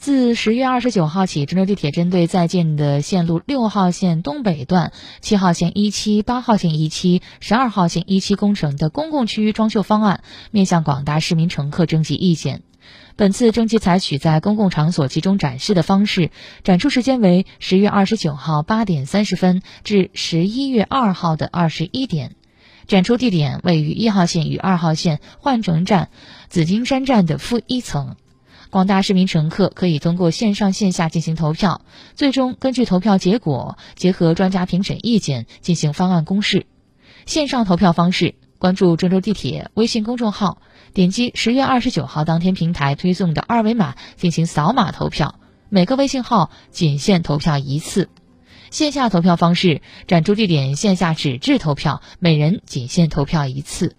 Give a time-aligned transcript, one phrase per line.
[0.00, 12.62] 自十月二十九号起，郑州地铁针对在建的线路六号线东北段、七号线一期、八号线一期、十二号线一期工程的公共区域装修方案，面向广大市民乘客征集意见。
[13.16, 16.30] 本次征集采取在公共场所集中展示的方式，
[16.64, 22.36] 展出时间为十月二十九号八点三十分至十一月二号的二十一点。
[22.86, 26.08] 展出地点位于一号线与二号线换乘站
[26.48, 28.16] 紫金山站的负一层。
[28.70, 31.82] 广大市民乘客可以通过线上线下进行投票，
[32.14, 36.66] 最终根据投票结果，结合专家评审意见进行方案公示。
[37.26, 40.62] 线上投票方式：关注郑州地铁微信公众号，
[40.94, 48.08] 点击十月二十九号当天平台推送的二维码进行扫码投票，每个微信号仅限投票一次。
[48.70, 53.96] 线下投票方式：展出地点线下纸质投票，每人仅限投票一次。